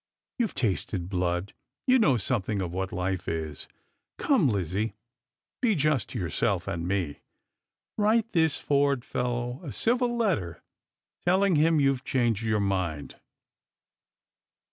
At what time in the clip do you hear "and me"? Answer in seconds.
6.67-7.19